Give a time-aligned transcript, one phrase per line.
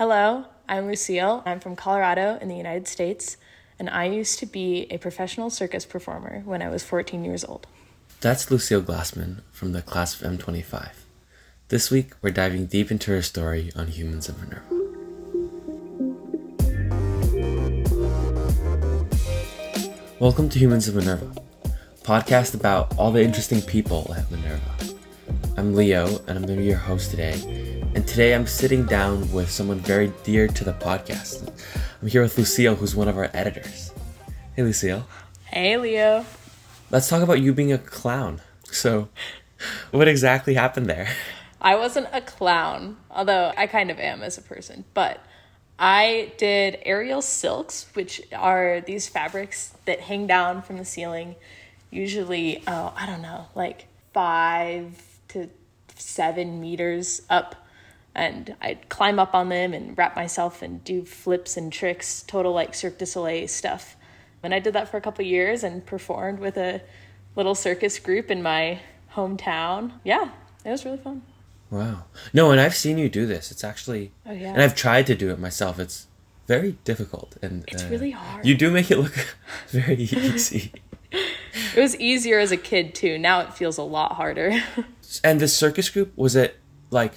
[0.00, 1.42] Hello, I'm Lucille.
[1.44, 3.36] I'm from Colorado in the United States,
[3.78, 7.66] and I used to be a professional circus performer when I was 14 years old.
[8.22, 10.92] That's Lucille Glassman from the class of M25.
[11.68, 14.64] This week, we're diving deep into her story on Humans of Minerva.
[20.18, 21.30] Welcome to Humans of Minerva,
[22.04, 24.96] podcast about all the interesting people at Minerva.
[25.58, 27.59] I'm Leo, and I'm going to be your host today
[27.94, 31.52] and today I'm sitting down with someone very dear to the podcast.
[32.00, 33.92] I'm here with Lucille, who's one of our editors.
[34.54, 35.06] Hey, Lucille.
[35.44, 36.24] Hey, Leo.
[36.90, 38.40] Let's talk about you being a clown.
[38.70, 39.08] So,
[39.90, 41.08] what exactly happened there?
[41.60, 45.20] I wasn't a clown, although I kind of am as a person, but
[45.78, 51.34] I did aerial silks, which are these fabrics that hang down from the ceiling,
[51.90, 55.50] usually, oh, I don't know, like five to
[55.96, 57.56] seven meters up
[58.14, 62.52] and I'd climb up on them and wrap myself and do flips and tricks, total
[62.52, 63.96] like Cirque du Soleil stuff.
[64.42, 66.80] And I did that for a couple years and performed with a
[67.36, 68.80] little circus group in my
[69.14, 69.92] hometown.
[70.04, 70.30] Yeah,
[70.64, 71.22] it was really fun.
[71.70, 72.04] Wow.
[72.32, 73.50] No, and I've seen you do this.
[73.52, 74.52] It's actually Oh yeah.
[74.52, 75.78] and I've tried to do it myself.
[75.78, 76.06] It's
[76.48, 78.44] very difficult and It's uh, really hard.
[78.44, 79.14] You do make it look
[79.68, 80.72] very easy.
[81.12, 83.18] it was easier as a kid too.
[83.18, 84.60] Now it feels a lot harder.
[85.24, 86.58] and the circus group was it
[86.90, 87.12] like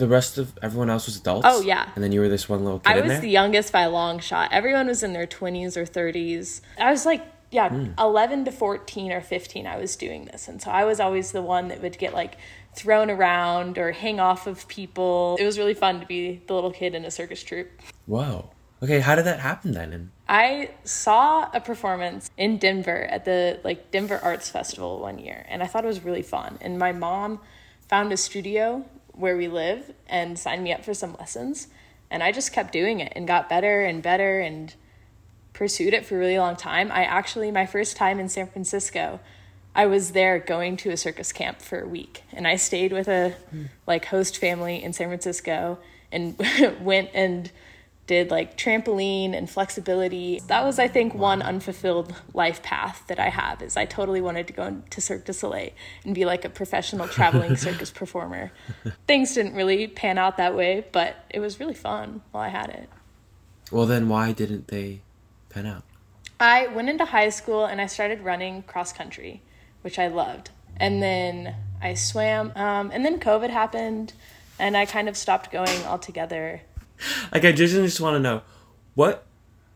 [0.00, 1.46] the rest of everyone else was adults.
[1.48, 1.88] Oh, yeah.
[1.94, 2.90] And then you were this one little kid.
[2.96, 4.50] I was the youngest by a long shot.
[4.52, 6.60] Everyone was in their 20s or 30s.
[6.78, 7.92] I was like, yeah, Hmm.
[7.98, 10.48] 11 to 14 or 15, I was doing this.
[10.48, 12.36] And so I was always the one that would get like
[12.74, 15.36] thrown around or hang off of people.
[15.38, 17.68] It was really fun to be the little kid in a circus troupe.
[18.06, 18.50] Whoa.
[18.82, 20.10] Okay, how did that happen then?
[20.28, 25.62] I saw a performance in Denver at the like Denver Arts Festival one year and
[25.62, 26.56] I thought it was really fun.
[26.62, 27.40] And my mom
[27.88, 31.68] found a studio where we live and signed me up for some lessons.
[32.10, 34.74] And I just kept doing it and got better and better and
[35.52, 36.90] pursued it for a really long time.
[36.90, 39.20] I actually, my first time in San Francisco,
[39.74, 42.24] I was there going to a circus camp for a week.
[42.32, 43.64] And I stayed with a hmm.
[43.86, 45.78] like host family in San Francisco
[46.10, 46.36] and
[46.80, 47.50] went and
[48.10, 50.40] did like trampoline and flexibility.
[50.48, 54.48] That was, I think, one unfulfilled life path that I have is I totally wanted
[54.48, 55.70] to go into Cirque du Soleil
[56.04, 58.50] and be like a professional traveling circus performer.
[59.06, 62.70] Things didn't really pan out that way, but it was really fun while I had
[62.70, 62.88] it.
[63.70, 65.02] well, then why didn't they
[65.48, 65.84] pan out?
[66.40, 69.40] I went into high school and I started running cross country,
[69.82, 70.50] which I loved.
[70.78, 74.14] And then I swam, um, and then COVID happened,
[74.58, 76.62] and I kind of stopped going altogether.
[77.32, 78.42] Like, I just just want to know
[78.94, 79.26] what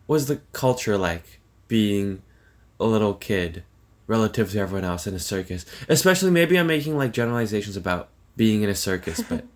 [0.07, 2.23] was the culture like being
[2.79, 3.65] a little kid
[4.07, 5.65] relative to everyone else in a circus?
[5.89, 9.45] Especially, maybe I'm making like generalizations about being in a circus, but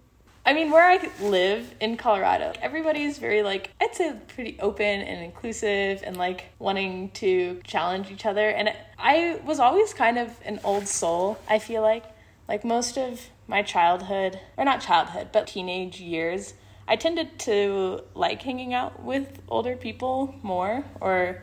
[0.48, 5.22] I mean, where I live in Colorado, everybody's very like, I'd say pretty open and
[5.22, 8.48] inclusive and like wanting to challenge each other.
[8.48, 12.04] And I was always kind of an old soul, I feel like.
[12.48, 16.54] Like most of my childhood, or not childhood, but teenage years,
[16.88, 21.42] I tended to like hanging out with older people more or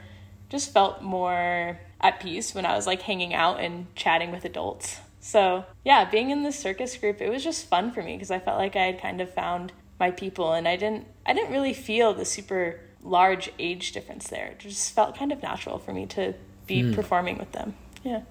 [0.50, 4.98] just felt more at peace when I was like hanging out and chatting with adults.
[5.20, 8.40] So, yeah, being in the circus group, it was just fun for me because I
[8.40, 11.74] felt like I had kind of found my people and I didn't I didn't really
[11.74, 14.48] feel the super large age difference there.
[14.48, 16.34] It just felt kind of natural for me to
[16.68, 16.94] be hmm.
[16.94, 17.76] performing with them.
[18.04, 18.22] Yeah.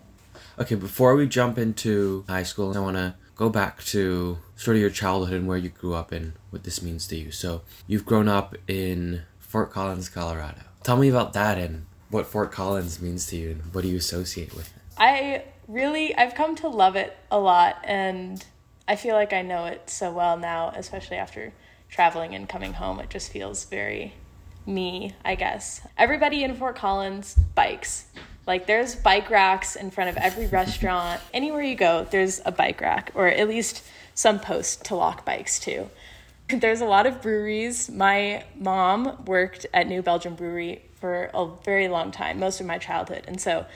[0.59, 0.75] okay.
[0.75, 4.91] Before we jump into high school, I want to go back to sort of your
[4.91, 7.31] childhood and where you grew up and what this means to you.
[7.31, 10.63] So, you've grown up in Fort Collins, Colorado.
[10.83, 13.97] Tell me about that and what Fort Collins means to you and what do you
[13.97, 14.83] associate with it?
[14.99, 18.45] I really I've come to love it a lot and
[18.87, 21.53] I feel like I know it so well now, especially after
[21.89, 23.01] traveling and coming home.
[23.01, 24.15] It just feels very
[24.67, 25.81] me, I guess.
[25.97, 28.07] Everybody in Fort Collins bikes.
[28.47, 31.21] Like there's bike racks in front of every restaurant.
[31.33, 33.83] Anywhere you go, there's a bike rack or at least
[34.15, 35.89] some post to lock bikes to.
[36.49, 37.91] There's a lot of breweries.
[37.91, 42.79] My mom worked at New Belgium Brewery for a very long time, most of my
[42.79, 43.25] childhood.
[43.27, 43.67] And so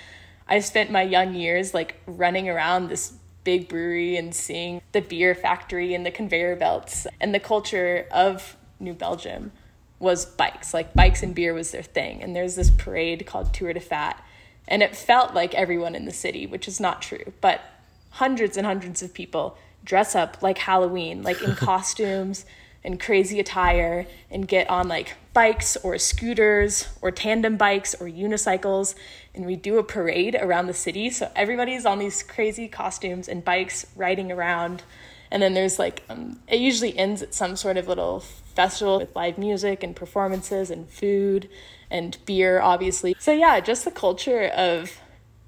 [0.46, 3.14] I spent my young years like running around this
[3.44, 8.56] big brewery and seeing the beer factory and the conveyor belts and the culture of
[8.78, 9.52] New Belgium
[9.98, 10.72] was bikes.
[10.74, 12.22] Like bikes and beer was their thing.
[12.22, 14.22] And there's this parade called Tour de Fat.
[14.68, 17.32] And it felt like everyone in the city, which is not true.
[17.40, 17.62] But
[18.10, 22.44] hundreds and hundreds of people dress up like Halloween, like in costumes
[22.84, 28.94] and crazy attire, and get on like bikes or scooters or tandem bikes or unicycles.
[29.34, 31.10] And we do a parade around the city.
[31.10, 34.82] So everybody's on these crazy costumes and bikes riding around.
[35.30, 39.16] And then there's like, um, it usually ends at some sort of little festival with
[39.16, 41.48] live music and performances and food
[41.90, 43.14] and beer, obviously.
[43.18, 45.00] So, yeah, just the culture of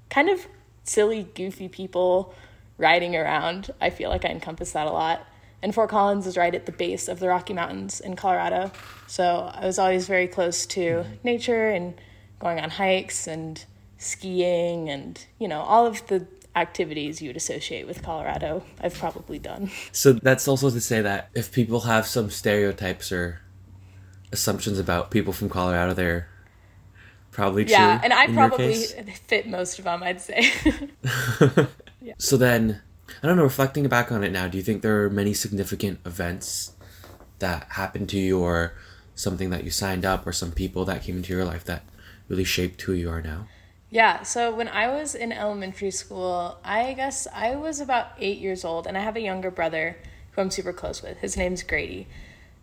[0.09, 0.47] kind of
[0.83, 2.33] silly, goofy people
[2.77, 3.71] riding around.
[3.79, 5.27] I feel like I encompass that a lot.
[5.61, 8.71] And Fort Collins is right at the base of the Rocky Mountains in Colorado.
[9.07, 11.13] So I was always very close to mm-hmm.
[11.23, 11.93] nature and
[12.39, 13.63] going on hikes and
[13.99, 19.37] skiing and, you know, all of the activities you would associate with Colorado, I've probably
[19.39, 19.69] done.
[19.91, 23.40] So that's also to say that if people have some stereotypes or
[24.31, 26.27] assumptions about people from Colorado, they're
[27.31, 27.73] probably true.
[27.73, 28.75] Yeah, and I probably
[29.27, 30.51] fit most of them, I'd say.
[32.01, 32.13] yeah.
[32.17, 32.81] So then,
[33.23, 35.99] I don't know, reflecting back on it now, do you think there are many significant
[36.05, 36.73] events
[37.39, 38.73] that happened to you or
[39.15, 41.83] something that you signed up or some people that came into your life that
[42.27, 43.47] really shaped who you are now?
[43.89, 48.63] Yeah, so when I was in elementary school, I guess I was about eight years
[48.63, 49.97] old, and I have a younger brother
[50.31, 51.17] who I'm super close with.
[51.17, 52.07] His name's Grady,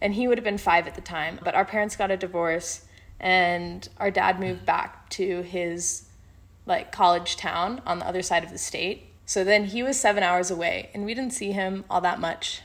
[0.00, 1.38] and he would have been five at the time.
[1.42, 2.86] But our parents got a divorce,
[3.20, 6.04] and our dad moved back to his
[6.66, 9.06] like college town on the other side of the state.
[9.24, 12.62] So then he was seven hours away, and we didn't see him all that much.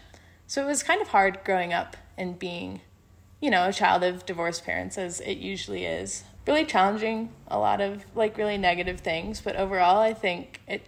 [0.47, 2.81] So it was kind of hard growing up and being,
[3.41, 6.23] you know, a child of divorced parents, as it usually is.
[6.45, 10.87] Really challenging, a lot of like really negative things, but overall, I think it,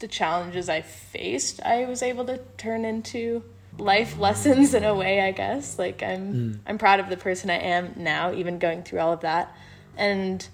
[0.00, 3.42] the challenges I faced, I was able to turn into
[3.78, 5.78] life lessons in a way, I guess.
[5.78, 6.52] Like I'm, hmm.
[6.66, 9.54] I'm proud of the person I am now, even going through all of that,
[9.96, 10.46] and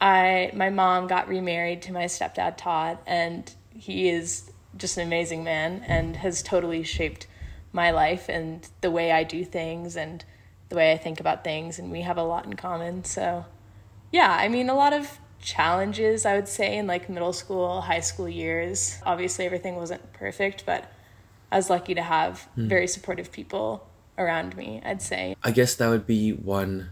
[0.00, 5.42] I my mom got remarried to my stepdad Todd and he is just an amazing
[5.44, 7.26] man and has totally shaped
[7.72, 10.24] my life and the way I do things and
[10.68, 13.04] the way I think about things and we have a lot in common.
[13.04, 13.46] So
[14.12, 18.00] yeah, I mean a lot of challenges I would say in like middle school, high
[18.00, 18.98] school years.
[19.04, 20.92] Obviously everything wasn't perfect, but
[21.50, 22.68] I was lucky to have hmm.
[22.68, 23.88] very supportive people
[24.18, 25.36] around me, I'd say.
[25.42, 26.90] I guess that would be one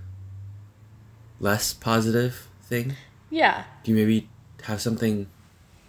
[1.41, 2.95] less positive thing.
[3.31, 3.65] Yeah.
[3.83, 4.29] Do you maybe
[4.63, 5.27] have something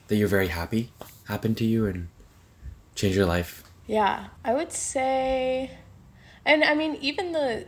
[0.08, 0.92] that you're very happy
[1.28, 2.08] happen to you and
[2.96, 3.64] change your life?
[3.88, 5.72] Yeah, I would say,
[6.44, 7.68] and I mean, even the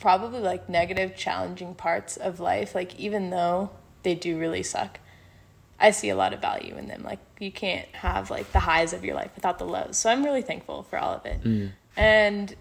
[0.00, 3.70] probably like negative, challenging parts of life, like even though
[4.04, 5.00] they do really suck,
[5.80, 7.02] I see a lot of value in them.
[7.04, 9.96] Like, you can't have like the highs of your life without the lows.
[9.96, 11.42] So I'm really thankful for all of it.
[11.42, 11.70] Mm.
[11.96, 12.56] And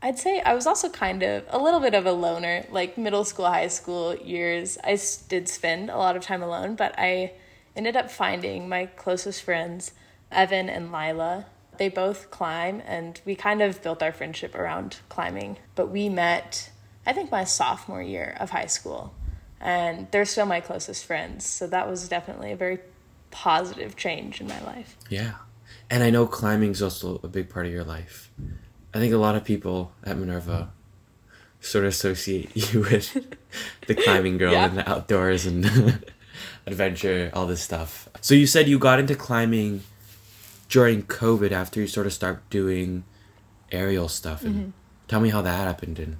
[0.00, 3.24] I'd say I was also kind of a little bit of a loner, like middle
[3.24, 4.78] school, high school years.
[4.84, 7.32] I did spend a lot of time alone, but I
[7.74, 9.92] ended up finding my closest friends,
[10.30, 11.46] Evan and Lila.
[11.78, 15.58] They both climb, and we kind of built our friendship around climbing.
[15.76, 16.70] But we met,
[17.06, 19.14] I think, my sophomore year of high school,
[19.60, 21.44] and they're still my closest friends.
[21.46, 22.78] So that was definitely a very
[23.30, 24.96] positive change in my life.
[25.08, 25.34] Yeah.
[25.90, 28.30] And I know climbing's also a big part of your life.
[28.94, 30.70] I think a lot of people at Minerva
[31.60, 33.12] sort of associate you with
[33.86, 34.66] the climbing girl Yeah.
[34.68, 35.64] in the outdoors and
[36.66, 38.08] adventure, all this stuff.
[38.20, 39.82] So you said you got into climbing
[40.68, 43.04] during COVID after you sort of start doing
[43.72, 44.42] aerial stuff.
[44.44, 44.70] And Mm-hmm.
[45.08, 46.16] tell me how that happened and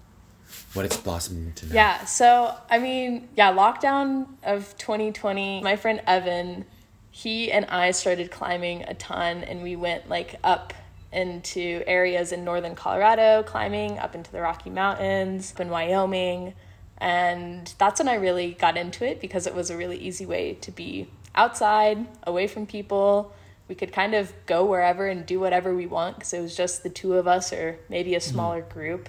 [0.75, 1.75] what it's blossomed into now.
[1.75, 6.65] Yeah, so I mean, yeah, lockdown of 2020, my friend Evan,
[7.11, 10.73] he and I started climbing a ton and we went like up
[11.13, 16.55] into areas in northern Colorado, climbing up into the Rocky Mountains, up in Wyoming.
[16.99, 20.55] And that's when I really got into it because it was a really easy way
[20.55, 23.33] to be outside, away from people.
[23.69, 26.83] We could kind of go wherever and do whatever we want because it was just
[26.83, 28.31] the two of us or maybe a mm-hmm.
[28.31, 29.09] smaller group.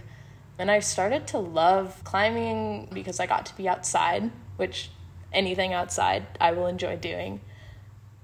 [0.60, 4.92] And I started to love climbing because I got to be outside, which
[5.32, 7.40] anything outside I will enjoy doing.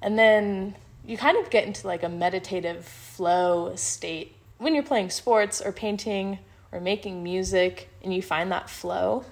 [0.01, 0.75] And then
[1.05, 5.71] you kind of get into like a meditative flow state when you're playing sports or
[5.71, 6.39] painting
[6.73, 9.23] or making music and you find that flow.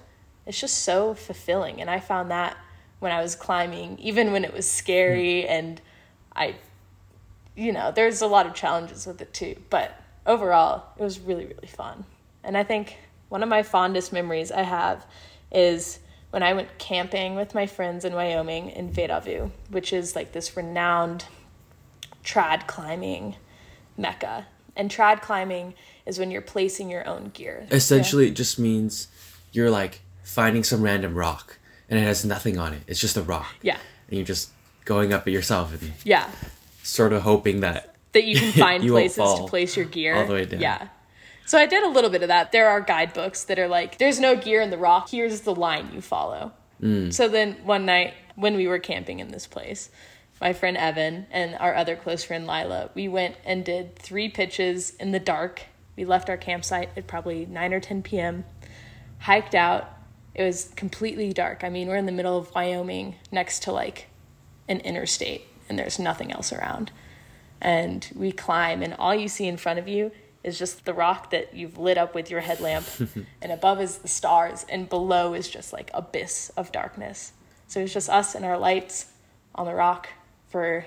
[0.45, 1.81] It's just so fulfilling.
[1.81, 2.55] And I found that
[3.00, 5.51] when I was climbing, even when it was scary hmm.
[5.51, 5.81] and
[6.33, 6.55] I,
[7.53, 9.57] you know, there's a lot of challenges with it too.
[9.69, 12.05] But overall, it was really, really fun.
[12.43, 12.97] And I think
[13.29, 15.05] one of my fondest memories I have
[15.51, 16.00] is
[16.31, 20.57] when I went camping with my friends in Wyoming in Vedauwoo, which is like this
[20.57, 21.25] renowned
[22.23, 23.35] trad climbing
[23.97, 24.47] mecca.
[24.75, 27.67] And trad climbing is when you're placing your own gear.
[27.71, 29.07] Essentially, it just means
[29.51, 31.59] you're like finding some random rock
[31.89, 32.81] and it has nothing on it.
[32.88, 33.53] It's just a rock.
[33.62, 33.77] Yeah.
[34.07, 34.50] And you're just
[34.85, 36.27] going up it yourself and Yeah.
[36.81, 40.15] sort of hoping that That you can find You places to place your gear.
[40.15, 40.59] all the way down.
[40.62, 40.88] Yeah.
[41.45, 42.51] So I did a little bit of that.
[42.51, 45.09] There are guidebooks that are like, there's no gear in the rock.
[45.09, 46.53] Here's the line you follow.
[46.81, 47.13] Mm.
[47.13, 49.89] So then one night when we were camping in this place,
[50.41, 54.91] my friend Evan, and our other close friend Lila, we went and did three pitches
[55.00, 55.63] in the dark.
[55.95, 58.45] We left our campsite at probably 9 or 10 p.m.,
[59.19, 59.89] hiked out.
[60.33, 61.63] It was completely dark.
[61.63, 64.07] I mean, we're in the middle of Wyoming next to like
[64.67, 66.91] an interstate, and there's nothing else around.
[67.62, 70.12] And we climb, and all you see in front of you
[70.43, 72.85] is just the rock that you've lit up with your headlamp,
[73.41, 77.33] and above is the stars, and below is just like abyss of darkness.
[77.67, 79.07] So it's just us and our lights
[79.55, 80.09] on the rock
[80.50, 80.85] for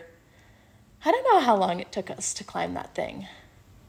[1.04, 3.28] I don't know how long it took us to climb that thing.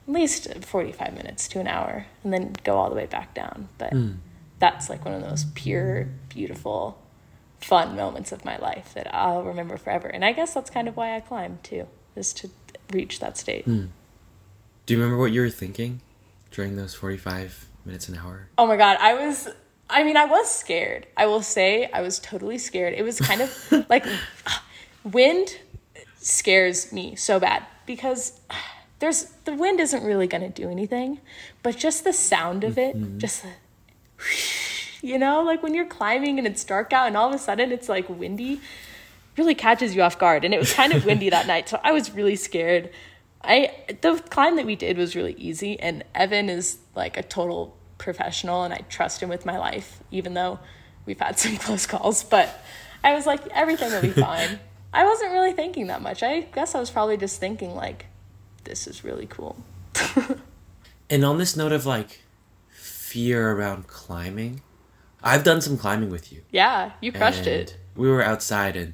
[0.07, 3.69] At least 45 minutes to an hour, and then go all the way back down.
[3.77, 4.11] But hmm.
[4.59, 7.01] that's like one of those pure, beautiful,
[7.59, 10.07] fun moments of my life that I'll remember forever.
[10.07, 12.49] And I guess that's kind of why I climb too, is to
[12.91, 13.65] reach that state.
[13.65, 13.85] Hmm.
[14.87, 15.99] Do you remember what you were thinking
[16.49, 18.47] during those 45 minutes an hour?
[18.57, 19.49] Oh my god, I was
[19.89, 21.07] I mean, I was scared.
[21.17, 22.93] I will say I was totally scared.
[22.93, 24.05] It was kind of like
[25.03, 25.59] wind
[26.15, 28.39] scares me so bad because
[28.99, 31.19] there's the wind isn't really going to do anything,
[31.63, 33.17] but just the sound of it, mm-hmm.
[33.17, 33.49] just the
[35.01, 37.73] you know, like when you're climbing and it's dark out and all of a sudden
[37.73, 38.61] it's like windy,
[39.37, 40.45] really catches you off guard.
[40.45, 42.89] And it was kind of windy that night, so I was really scared.
[43.43, 47.77] I the climb that we did was really easy, and Evan is like a total
[47.97, 50.59] professional, and I trust him with my life, even though
[51.05, 52.23] we've had some close calls.
[52.23, 52.63] But
[53.03, 54.59] I was like, everything will be fine.
[54.93, 56.23] I wasn't really thinking that much.
[56.23, 58.07] I guess I was probably just thinking like,
[58.63, 59.57] this is really cool.
[61.09, 62.21] And on this note of like
[62.69, 64.61] fear around climbing,
[65.23, 66.41] I've done some climbing with you.
[66.51, 67.77] Yeah, you crushed and it.
[67.95, 68.93] We were outside, and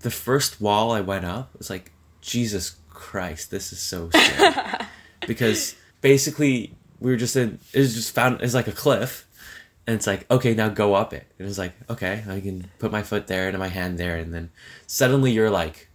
[0.00, 4.54] the first wall I went up was like, Jesus Christ, this is so scary.
[5.26, 9.24] because basically, we were just in, it was just found, it's like a cliff.
[9.86, 11.24] And it's like, okay, now go up it.
[11.38, 14.16] And it was like, okay, I can put my foot there and my hand there.
[14.16, 14.50] And then
[14.86, 15.88] suddenly you're like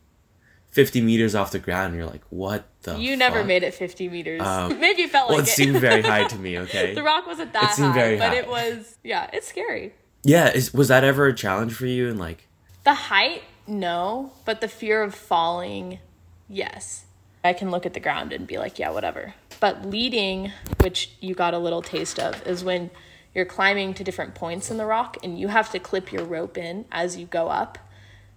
[0.71, 1.87] 50 meters off the ground.
[1.93, 4.41] And you're like, what the You never made it 50 meters.
[4.41, 5.55] Um, Maybe you felt Well, like it it.
[5.55, 6.95] seemed very high to me, okay?
[6.95, 8.35] the rock wasn't that It seemed high, very but high.
[8.37, 9.93] it was, yeah, it's scary.
[10.23, 12.09] Yeah, is, was that ever a challenge for you?
[12.09, 12.47] And like,
[12.85, 15.99] The height, no, but the fear of falling,
[16.47, 17.05] yes.
[17.43, 19.33] I can look at the ground and be like, yeah, whatever.
[19.59, 22.89] But leading, which you got a little taste of, is when
[23.33, 26.57] you're climbing to different points in the rock and you have to clip your rope
[26.57, 27.77] in as you go up.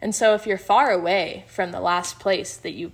[0.01, 2.93] And so if you're far away from the last place that you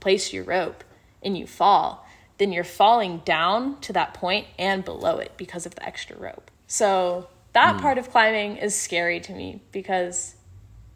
[0.00, 0.84] place your rope
[1.22, 2.06] and you fall,
[2.38, 6.50] then you're falling down to that point and below it because of the extra rope.
[6.66, 7.82] So that hmm.
[7.82, 10.36] part of climbing is scary to me because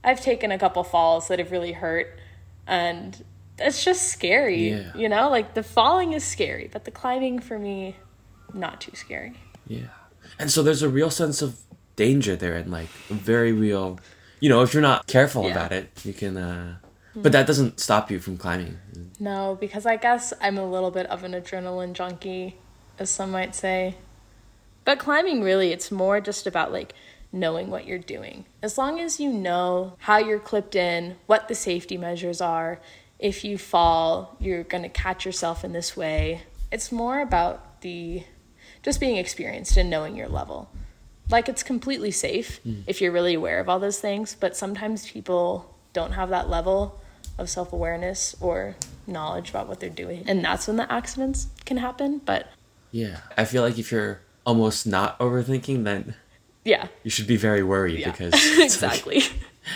[0.04, 2.18] I've taken a couple falls that have really hurt
[2.66, 3.25] and
[3.66, 4.71] it's just scary.
[4.71, 4.92] Yeah.
[4.97, 7.97] You know, like the falling is scary, but the climbing for me
[8.54, 9.35] not too scary.
[9.66, 9.87] Yeah.
[10.38, 11.59] And so there's a real sense of
[11.97, 13.99] danger there and like a very real
[14.40, 15.52] you know, if you're not careful Yeah.
[15.52, 16.76] about it, you can uh
[17.14, 18.78] but that doesn't stop you from climbing.
[19.21, 22.57] No, because I guess I'm a little bit of an adrenaline junkie,
[22.99, 23.97] as some might say.
[24.87, 26.95] But climbing really, it's more just about like
[27.31, 28.47] knowing what you're doing.
[28.62, 32.81] As long as you know how you're clipped in, what the safety measures are,
[33.22, 36.42] if you fall, you're going to catch yourself in this way.
[36.72, 38.24] It's more about the
[38.82, 40.68] just being experienced and knowing your level.
[41.30, 42.80] Like it's completely safe hmm.
[42.88, 47.00] if you're really aware of all those things, but sometimes people don't have that level
[47.38, 48.74] of self awareness or
[49.06, 50.24] knowledge about what they're doing.
[50.26, 52.20] And that's when the accidents can happen.
[52.24, 52.48] But
[52.90, 53.18] Yeah.
[53.38, 56.16] I feel like if you're almost not overthinking then
[56.64, 58.10] yeah, you should be very worried yeah.
[58.10, 59.22] because it's like- exactly.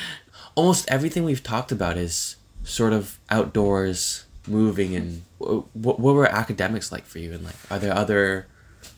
[0.57, 2.37] almost everything we've talked about is
[2.67, 7.79] sort of outdoors moving and what, what were academics like for you and like are
[7.79, 8.47] there other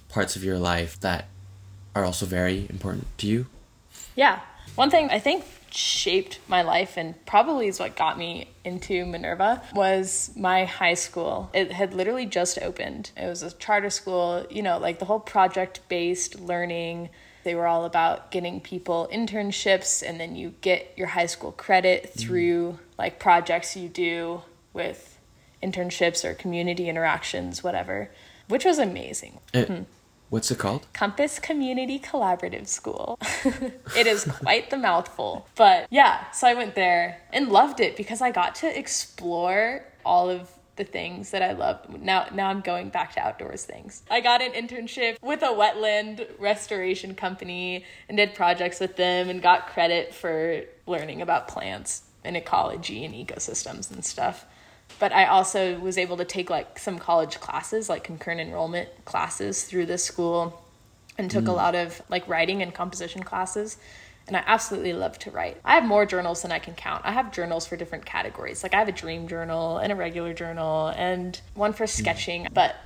[0.08, 1.28] parts of your life that
[1.94, 3.46] are also very important to you
[4.16, 4.40] Yeah.
[4.74, 9.62] One thing I think shaped my life and probably is what got me into Minerva
[9.74, 11.50] was my high school.
[11.52, 13.10] It had literally just opened.
[13.16, 17.10] It was a charter school, you know, like the whole project based learning.
[17.44, 22.10] They were all about getting people internships and then you get your high school credit
[22.10, 24.42] through like projects you do
[24.72, 25.18] with
[25.62, 28.10] internships or community interactions, whatever,
[28.48, 29.40] which was amazing.
[29.54, 29.82] Eh,
[30.30, 33.18] what's it called Compass Community Collaborative School.
[33.96, 35.46] it is quite the mouthful.
[35.54, 40.30] But yeah, so I went there and loved it because I got to explore all
[40.30, 41.86] of the things that I love.
[42.00, 44.02] Now now I'm going back to outdoors things.
[44.10, 49.42] I got an internship with a wetland restoration company and did projects with them and
[49.42, 54.46] got credit for learning about plants and ecology and ecosystems and stuff
[54.98, 59.64] but I also was able to take like some college classes, like concurrent enrollment classes
[59.64, 60.64] through this school,
[61.16, 61.56] and took a mm.
[61.56, 63.76] lot of like writing and composition classes.
[64.28, 65.56] And I absolutely love to write.
[65.64, 67.02] I have more journals than I can count.
[67.04, 68.62] I have journals for different categories.
[68.62, 71.88] Like I have a dream journal and a regular journal and one for hmm.
[71.88, 72.48] sketching.
[72.52, 72.76] But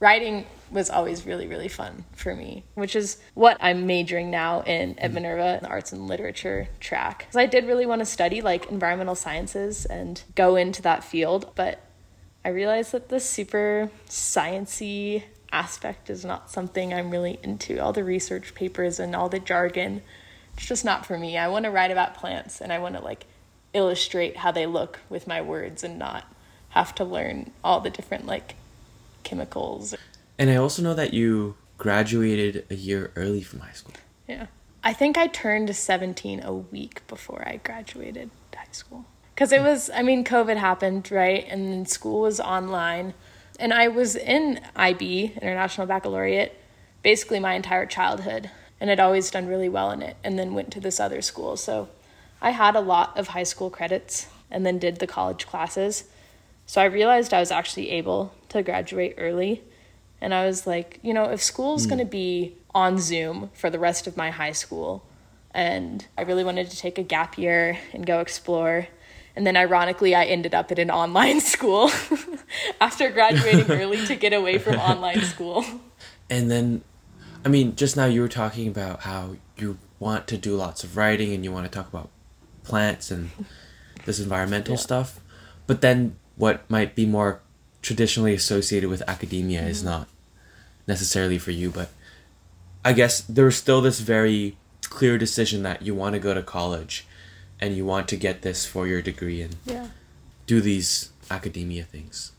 [0.00, 4.98] writing was always really, really fun for me, which is what I'm majoring now in
[4.98, 5.14] at hmm.
[5.14, 7.18] Minerva, in the arts and literature track.
[7.18, 11.50] Because I did really want to study like environmental sciences and go into that field,
[11.54, 11.80] but
[12.44, 17.78] I realized that the super sciency aspect is not something I'm really into.
[17.78, 20.02] All the research papers and all the jargon,
[20.56, 21.36] it's just not for me.
[21.36, 23.26] I want to write about plants and I want to like
[23.72, 26.24] illustrate how they look with my words and not
[26.70, 28.54] have to learn all the different like
[29.22, 29.94] chemicals.
[30.38, 33.94] And I also know that you graduated a year early from high school.
[34.28, 34.46] Yeah.
[34.82, 39.06] I think I turned 17 a week before I graduated high school.
[39.34, 41.44] Because it was, I mean, COVID happened, right?
[41.48, 43.14] And then school was online.
[43.58, 46.54] And I was in IB, International Baccalaureate,
[47.02, 48.50] basically my entire childhood
[48.84, 51.56] and had always done really well in it and then went to this other school.
[51.56, 51.88] So
[52.42, 56.04] I had a lot of high school credits and then did the college classes.
[56.66, 59.62] So I realized I was actually able to graduate early.
[60.20, 61.88] And I was like, you know, if school's mm.
[61.88, 65.02] going to be on Zoom for the rest of my high school,
[65.52, 68.88] and I really wanted to take a gap year and go explore.
[69.34, 71.90] And then ironically, I ended up at an online school
[72.82, 75.64] after graduating early to get away from online school.
[76.28, 76.82] And then,
[77.44, 80.96] I mean, just now you were talking about how you want to do lots of
[80.96, 82.10] writing and you want to talk about
[82.62, 83.30] plants and
[84.04, 84.80] this environmental yeah.
[84.80, 85.20] stuff.
[85.66, 87.40] But then what might be more
[87.82, 89.68] traditionally associated with academia mm-hmm.
[89.68, 90.08] is not
[90.86, 91.90] necessarily for you, but
[92.84, 97.06] I guess there's still this very clear decision that you want to go to college
[97.60, 99.88] and you want to get this for your degree and yeah.
[100.46, 102.32] do these academia things.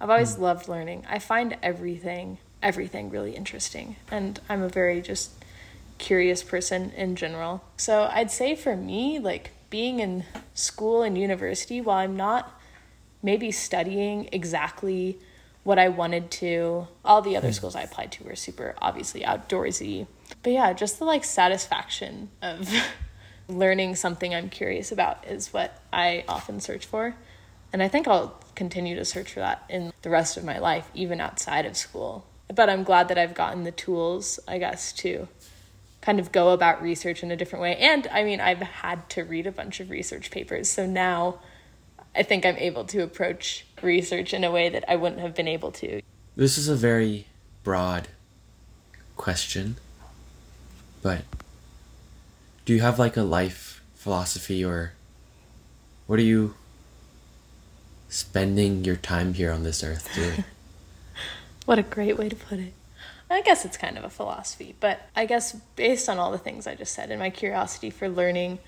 [0.00, 0.40] I've always mm.
[0.40, 1.04] loved learning.
[1.08, 5.32] I find everything everything really interesting and I'm a very just
[5.98, 7.62] curious person in general.
[7.76, 12.60] So I'd say for me like being in school and university while I'm not
[13.22, 15.18] maybe studying exactly
[15.62, 16.88] what I wanted to.
[17.04, 17.52] All the other hmm.
[17.52, 20.06] schools I applied to were super obviously outdoorsy.
[20.42, 22.68] But yeah, just the like satisfaction of
[23.48, 27.14] learning something I'm curious about is what I often search for.
[27.72, 30.90] And I think I'll continue to search for that in the rest of my life,
[30.94, 32.26] even outside of school.
[32.52, 35.28] But I'm glad that I've gotten the tools, I guess, to
[36.02, 37.76] kind of go about research in a different way.
[37.76, 40.68] And I mean, I've had to read a bunch of research papers.
[40.68, 41.38] So now
[42.14, 45.48] I think I'm able to approach research in a way that I wouldn't have been
[45.48, 46.02] able to.
[46.36, 47.28] This is a very
[47.62, 48.08] broad
[49.16, 49.76] question,
[51.00, 51.22] but
[52.64, 54.92] do you have like a life philosophy or
[56.06, 56.54] what are you
[58.08, 60.44] spending your time here on this earth doing?
[61.64, 62.74] what a great way to put it.
[63.30, 66.66] I guess it's kind of a philosophy, but I guess based on all the things
[66.66, 68.58] I just said and my curiosity for learning,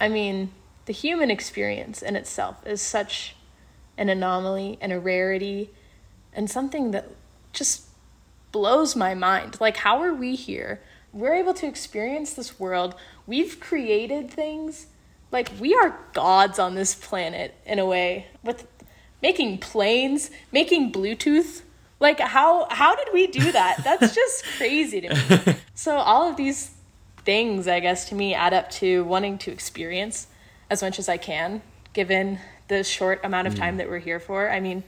[0.00, 0.52] I mean,
[0.86, 3.36] the human experience in itself is such
[3.98, 5.70] an anomaly and a rarity
[6.32, 7.10] and something that
[7.52, 7.82] just
[8.52, 9.60] blows my mind.
[9.60, 10.80] Like, how are we here?
[11.12, 12.94] We're able to experience this world.
[13.26, 14.86] We've created things.
[15.30, 18.66] Like, we are gods on this planet in a way with
[19.22, 21.62] making planes, making Bluetooth.
[22.00, 23.82] Like, how, how did we do that?
[23.82, 25.56] That's just crazy to me.
[25.74, 26.72] So, all of these
[27.24, 30.28] things, I guess, to me add up to wanting to experience
[30.70, 33.78] as much as I can, given the short amount of time mm.
[33.78, 34.50] that we're here for.
[34.50, 34.84] I mean,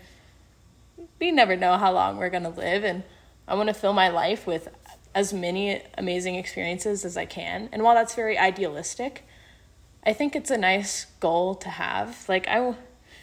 [1.20, 3.02] we never know how long we're going to live, and
[3.48, 4.68] I want to fill my life with
[5.14, 7.68] as many amazing experiences as I can.
[7.72, 9.26] And while that's very idealistic,
[10.04, 12.28] I think it's a nice goal to have.
[12.28, 12.74] Like I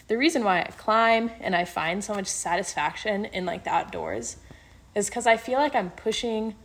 [0.08, 4.38] the reason why I climb and I find so much satisfaction in like the outdoors
[4.96, 6.56] is cuz I feel like I'm pushing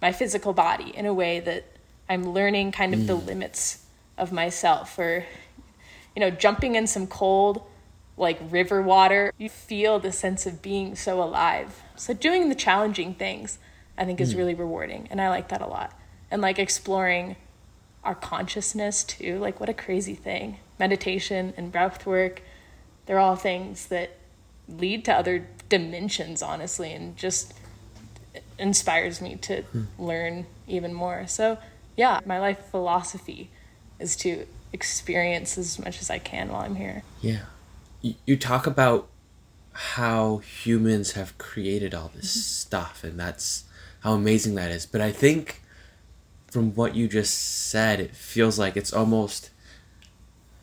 [0.00, 1.64] my physical body in a way that
[2.08, 3.06] I'm learning kind of mm.
[3.06, 3.84] the limits
[4.18, 5.24] of myself or
[6.14, 7.62] you know, jumping in some cold,
[8.16, 11.82] like river water, you feel the sense of being so alive.
[11.96, 13.58] So doing the challenging things,
[13.96, 14.38] I think, is mm.
[14.38, 15.98] really rewarding, and I like that a lot.
[16.30, 17.36] And like exploring
[18.04, 20.58] our consciousness too, like what a crazy thing.
[20.78, 22.42] Meditation and breath work,
[23.06, 24.10] they're all things that
[24.68, 27.54] lead to other dimensions, honestly, and just
[28.58, 29.86] inspires me to mm.
[29.98, 31.26] learn even more.
[31.26, 31.58] So,
[31.96, 33.50] yeah, my life philosophy
[33.98, 37.02] is to experience as much as I can while I'm here.
[37.20, 37.40] Yeah.
[38.00, 39.08] You, you talk about
[39.72, 42.40] how humans have created all this mm-hmm.
[42.40, 43.64] stuff, and that's
[44.00, 44.86] how amazing that is.
[44.86, 45.62] But I think
[46.50, 49.50] from what you just said, it feels like it's almost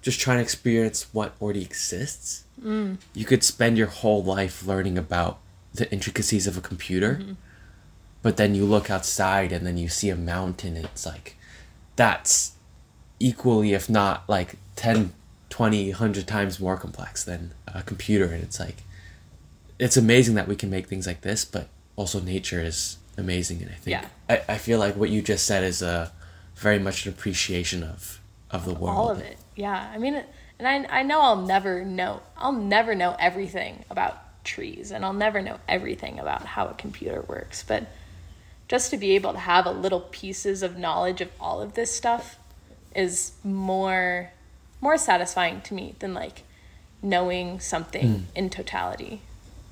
[0.01, 2.43] just trying to experience what already exists.
[2.63, 2.97] Mm.
[3.13, 5.39] You could spend your whole life learning about
[5.73, 7.33] the intricacies of a computer, mm-hmm.
[8.21, 11.35] but then you look outside and then you see a mountain, and it's like,
[11.95, 12.53] that's
[13.19, 15.13] equally, if not like 10,
[15.49, 18.25] 20, 100 times more complex than a computer.
[18.25, 18.83] And it's like,
[19.77, 23.61] it's amazing that we can make things like this, but also nature is amazing.
[23.61, 24.07] And I think, Yeah.
[24.29, 26.11] I, I feel like what you just said is a
[26.55, 28.97] very much an appreciation of, of the world.
[28.97, 30.23] all of it yeah i mean
[30.57, 35.13] and I, I know i'll never know i'll never know everything about trees and i'll
[35.13, 37.87] never know everything about how a computer works but
[38.69, 41.93] just to be able to have a little pieces of knowledge of all of this
[41.93, 42.37] stuff
[42.95, 44.31] is more
[44.79, 46.43] more satisfying to me than like
[47.01, 48.23] knowing something hmm.
[48.35, 49.21] in totality.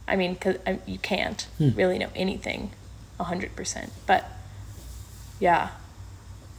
[0.07, 1.69] I mean cause I, you can't hmm.
[1.75, 2.71] really know anything
[3.19, 4.29] 100% but
[5.39, 5.69] yeah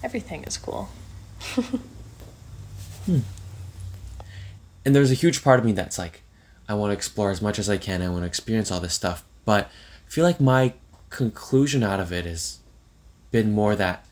[0.03, 0.89] everything is cool
[3.09, 6.23] and there's a huge part of me that's like
[6.69, 8.95] i want to explore as much as i can i want to experience all this
[8.95, 10.73] stuff but i feel like my
[11.11, 12.59] conclusion out of it has
[13.31, 14.05] been more that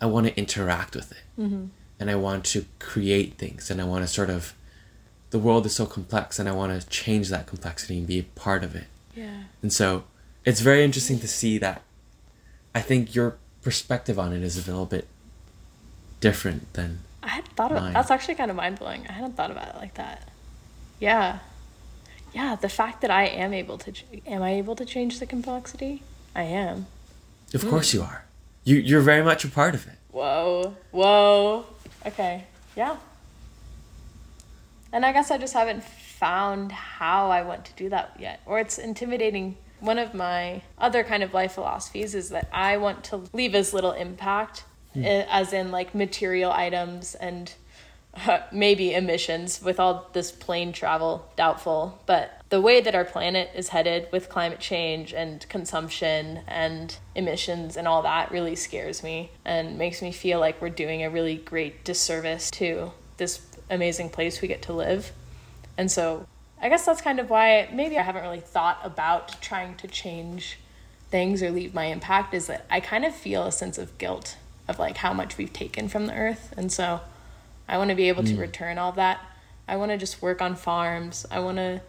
[0.00, 1.24] i want to interact with it.
[1.38, 1.66] Mm-hmm.
[1.98, 4.54] and i want to create things and i want to sort of
[5.30, 8.22] the world is so complex and i want to change that complexity and be a
[8.22, 8.84] part of it.
[9.16, 9.44] Yeah.
[9.62, 10.04] And so
[10.44, 11.82] it's very interesting to see that
[12.74, 15.06] i think your perspective on it is a little bit
[16.20, 17.92] different than I hadn't thought of Mine.
[17.92, 19.06] that's actually kind of mind blowing.
[19.08, 20.28] I hadn't thought about it like that.
[20.98, 21.38] Yeah,
[22.32, 22.56] yeah.
[22.56, 23.92] The fact that I am able to,
[24.26, 26.02] am I able to change the complexity?
[26.34, 26.86] I am.
[27.54, 27.98] of course hmm.
[27.98, 28.24] you are
[28.64, 31.64] you you're very much a part of it Whoa, whoa.
[32.04, 32.44] Okay,
[32.76, 32.96] yeah.
[34.92, 38.60] And I guess I just haven't found how I want to do that yet, or
[38.60, 39.56] it's intimidating.
[39.80, 43.72] One of my other kind of life philosophies is that I want to leave as
[43.72, 47.52] little impact, eh, as in like material items and
[48.14, 51.98] uh, maybe emissions with all this plane travel doubtful.
[52.06, 57.76] But the way that our planet is headed with climate change and consumption and emissions
[57.76, 61.36] and all that really scares me and makes me feel like we're doing a really
[61.36, 65.12] great disservice to this amazing place we get to live.
[65.78, 66.26] And so
[66.62, 70.58] i guess that's kind of why maybe i haven't really thought about trying to change
[71.10, 74.36] things or leave my impact is that i kind of feel a sense of guilt
[74.68, 77.00] of like how much we've taken from the earth and so
[77.68, 78.38] I want to be able to mm.
[78.38, 79.20] return all that.
[79.66, 81.24] I want to just work on farms.
[81.30, 81.80] I want to,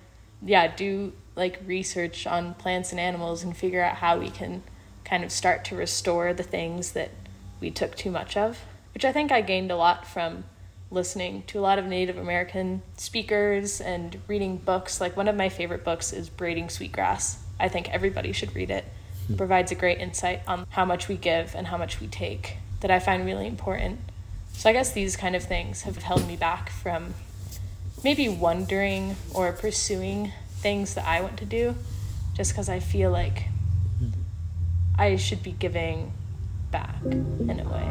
[0.45, 4.63] yeah, do like research on plants and animals and figure out how we can
[5.03, 7.11] kind of start to restore the things that
[7.59, 10.45] we took too much of, which I think I gained a lot from
[10.91, 15.01] listening to a lot of Native American speakers and reading books.
[15.01, 17.39] Like one of my favorite books is Braiding Sweetgrass.
[17.59, 18.85] I think everybody should read it.
[19.29, 22.57] It provides a great insight on how much we give and how much we take
[22.83, 24.01] that I find really important.
[24.51, 27.13] So I guess these kind of things have held me back from
[28.03, 31.75] maybe wondering or pursuing things that I want to do
[32.35, 33.47] just because I feel like
[34.97, 36.11] I should be giving
[36.71, 37.87] back in a way.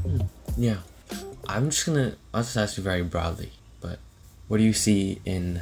[0.00, 0.20] Hmm.
[0.56, 0.78] Yeah.
[1.46, 3.98] I'm just gonna I'll just ask you very broadly, but
[4.48, 5.60] what do you see in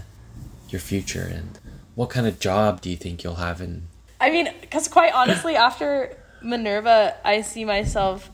[0.69, 1.59] your future and
[1.97, 3.89] what kind of job do you think you'll have in
[4.21, 8.31] I mean, because quite honestly, after Minerva, I see myself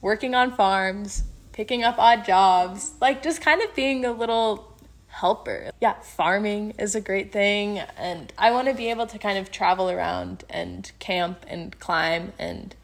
[0.00, 4.76] working on farms, picking up odd jobs, like just kind of being a little
[5.08, 5.70] helper.
[5.80, 7.78] Yeah, farming is a great thing.
[7.78, 12.32] And I want to be able to kind of travel around and camp and climb
[12.38, 12.74] and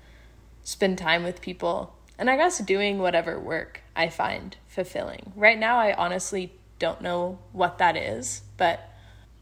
[0.64, 1.94] spend time with people.
[2.18, 5.32] And I guess doing whatever work I find fulfilling.
[5.36, 8.90] Right now, I honestly don't know what that is, but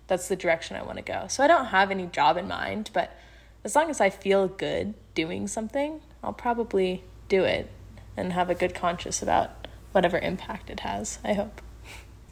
[0.06, 1.26] that's the direction I want to go.
[1.28, 3.16] So I don't have any job in mind, but
[3.64, 7.70] as long as I feel good doing something, I'll probably do it
[8.16, 11.60] and have a good conscience about whatever impact it has, I hope.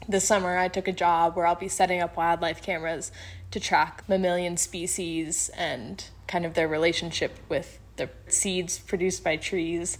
[0.07, 3.11] This summer, I took a job where I'll be setting up wildlife cameras
[3.51, 9.97] to track mammalian species and kind of their relationship with the seeds produced by trees.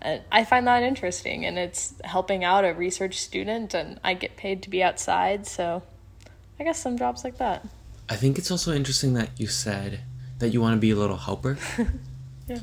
[0.00, 4.36] And I find that interesting, and it's helping out a research student, and I get
[4.36, 5.82] paid to be outside, so
[6.60, 7.66] I guess some jobs like that.
[8.08, 10.00] I think it's also interesting that you said
[10.38, 11.58] that you want to be a little helper.
[12.48, 12.58] Yeah.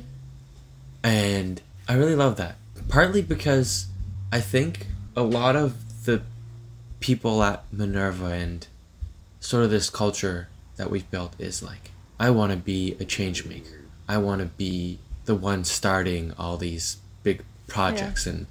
[1.02, 2.56] And I really love that.
[2.88, 3.86] Partly because
[4.30, 6.22] I think a lot of the
[7.00, 8.66] people at Minerva and
[9.40, 13.46] sort of this culture that we've built is like, I want to be a change
[13.46, 13.80] maker.
[14.06, 18.46] I want to be the one starting all these big projects and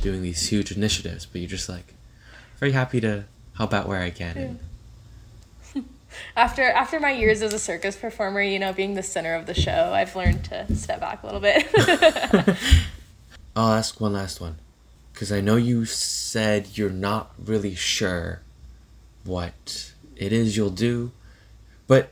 [0.00, 1.26] doing these huge initiatives.
[1.26, 1.94] But you're just like,
[2.58, 3.24] very happy to
[3.56, 4.36] help out where I can.
[4.36, 4.58] And
[6.36, 9.54] After after my years as a circus performer, you know, being the center of the
[9.54, 11.66] show, I've learned to step back a little bit.
[13.56, 14.56] I'll ask one last one.
[15.12, 18.40] Because I know you said you're not really sure
[19.24, 21.12] what it is you'll do.
[21.86, 22.10] But.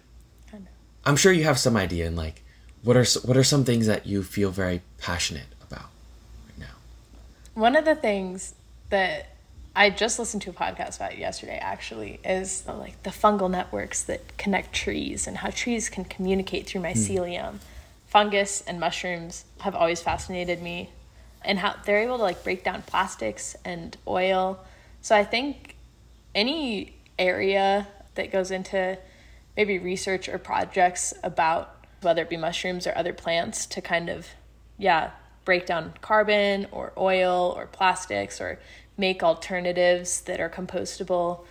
[1.05, 2.43] I'm sure you have some idea And like
[2.87, 5.89] what are what are some things that you feel very passionate about
[6.47, 6.75] right now.
[7.55, 8.55] One of the things
[8.91, 9.36] that
[9.79, 14.03] I just listened to a podcast about yesterday actually is uh, like the fungal networks
[14.05, 17.59] that connect trees and how trees can communicate through mycelium.
[18.07, 20.89] Fungus and mushrooms have always fascinated me
[21.45, 24.65] and how they're able to like break down plastics and oil.
[25.03, 25.77] So I think
[26.35, 28.97] any area that goes into
[29.59, 34.27] maybe research or projects about whether it be mushrooms or other plants to kind of
[34.79, 35.11] yeah
[35.45, 38.59] break down carbon or oil or plastics or
[38.97, 41.45] make alternatives that are compostable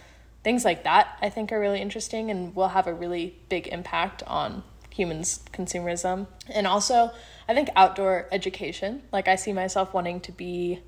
[0.43, 4.23] things like that i think are really interesting and will have a really big impact
[4.27, 7.11] on humans consumerism and also
[7.49, 10.79] i think outdoor education like i see myself wanting to be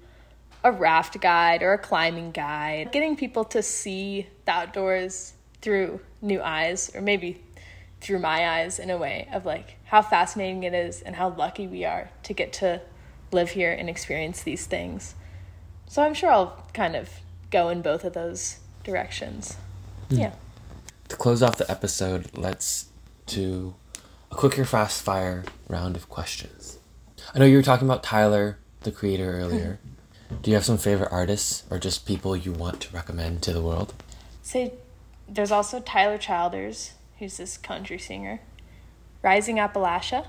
[0.64, 6.42] a raft guide or a climbing guide, getting people to see the outdoors through new
[6.42, 7.42] eyes, or maybe
[8.02, 11.68] through my eyes in a way of like how fascinating it is and how lucky
[11.68, 12.82] we are to get to
[13.32, 15.16] live here and experience these things.
[15.88, 17.10] So I'm sure I'll kind of
[17.50, 19.56] go in both of those directions.
[20.10, 20.18] Hmm.
[20.18, 20.34] Yeah.
[21.10, 22.90] To close off the episode, let's
[23.26, 23.76] do
[24.32, 26.80] a quicker fast fire round of questions.
[27.34, 29.80] I know you were talking about Tyler, the creator, earlier.
[30.30, 30.36] Hmm.
[30.42, 33.62] Do you have some favorite artists or just people you want to recommend to the
[33.62, 33.94] world?
[34.44, 34.74] So
[35.28, 38.42] there's also Tyler Childers, who's this country singer.
[39.22, 40.26] Rising Appalachia,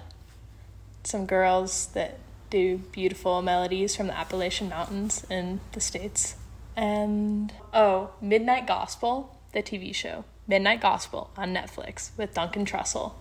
[1.05, 2.19] some girls that
[2.51, 6.37] do beautiful melodies from the Appalachian Mountains in the States.
[6.77, 10.25] And oh, Midnight Gospel, the TV show.
[10.47, 13.15] Midnight Gospel on Netflix with Duncan Trussell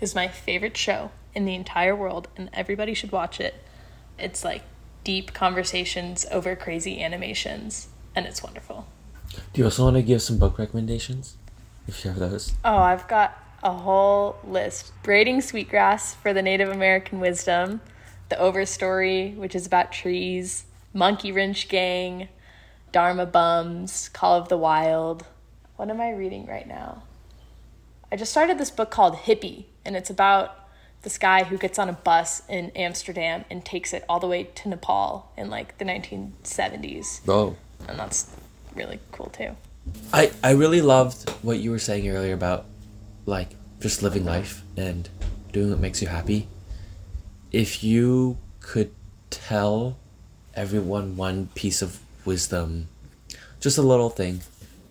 [0.00, 3.54] is my favorite show in the entire world, and everybody should watch it.
[4.18, 4.62] It's like
[5.04, 8.86] deep conversations over crazy animations, and it's wonderful.
[9.52, 11.36] Do you also want to give some book recommendations?
[11.86, 12.54] If you have those.
[12.64, 14.92] Oh, I've got a whole list.
[15.02, 17.80] Braiding Sweetgrass for the Native American Wisdom,
[18.30, 20.64] The Overstory, which is about trees,
[20.94, 22.28] Monkey Wrench Gang,
[22.92, 25.26] Dharma Bums, Call of the Wild.
[25.76, 27.02] What am I reading right now?
[28.10, 30.56] I just started this book called Hippie, and it's about
[31.02, 34.44] this guy who gets on a bus in Amsterdam and takes it all the way
[34.44, 37.20] to Nepal in like the 1970s.
[37.28, 37.56] Oh.
[37.88, 38.30] And that's
[38.74, 39.56] really cool too.
[40.12, 42.66] I, I really loved what you were saying earlier about
[43.26, 43.48] like
[43.80, 45.08] just living life and
[45.52, 46.48] doing what makes you happy.
[47.52, 48.92] If you could
[49.30, 49.96] tell
[50.54, 52.88] everyone one piece of wisdom,
[53.60, 54.42] just a little thing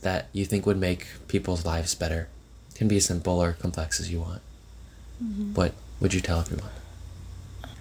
[0.02, 2.28] that you think would make people's lives better,
[2.76, 4.42] can be as simple or complex as you want.
[5.24, 5.54] Mm-hmm.
[5.54, 6.72] What would you tell everyone?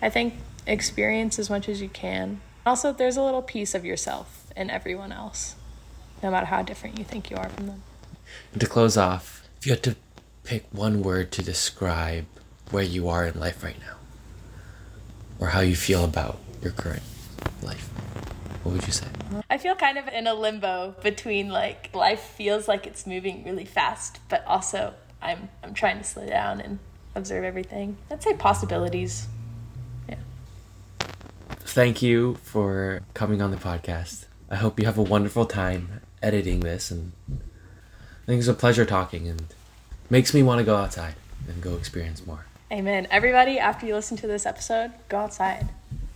[0.00, 0.34] I think
[0.66, 2.40] experience as much as you can.
[2.64, 5.54] Also, there's a little piece of yourself in everyone else,
[6.22, 7.82] no matter how different you think you are from them.
[8.52, 9.96] And to close off, if you had to
[10.44, 12.26] pick one word to describe
[12.70, 13.97] where you are in life right now,
[15.40, 17.02] or how you feel about your current
[17.62, 17.88] life,
[18.62, 19.06] what would you say?
[19.48, 23.64] I feel kind of in a limbo between like life feels like it's moving really
[23.64, 26.78] fast, but also I'm I'm trying to slow down and
[27.14, 27.96] observe everything.
[28.10, 29.28] I'd say possibilities.
[30.08, 30.16] Yeah.
[31.48, 34.26] Thank you for coming on the podcast.
[34.50, 38.84] I hope you have a wonderful time editing this, and I think it's a pleasure
[38.84, 39.44] talking, and
[40.10, 41.14] makes me want to go outside
[41.46, 42.46] and go experience more.
[42.70, 43.06] Amen.
[43.10, 45.68] Everybody, after you listen to this episode, go outside.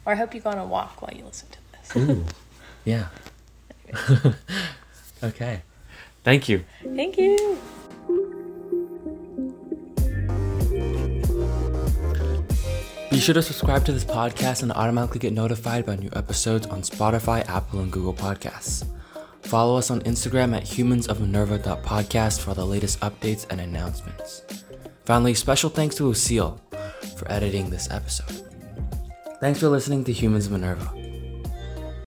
[0.04, 1.96] Or I hope you go on a walk while you listen to this.
[1.96, 2.24] Ooh,
[2.84, 3.06] yeah.
[5.24, 5.62] okay.
[6.24, 6.64] Thank you.
[6.84, 7.58] Thank you.
[13.10, 16.82] Be sure to subscribe to this podcast and automatically get notified about new episodes on
[16.82, 18.86] Spotify, Apple, and Google Podcasts.
[19.42, 24.42] Follow us on Instagram at humansofminerva.podcast for the latest updates and announcements.
[25.04, 26.60] Finally, special thanks to Lucille
[27.16, 28.48] for editing this episode.
[29.40, 31.01] Thanks for listening to Humans Minerva.